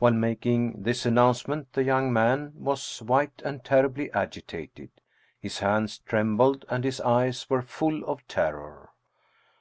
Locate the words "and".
3.44-3.62, 6.68-6.82